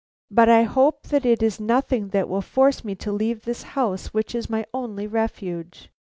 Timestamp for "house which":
3.77-4.33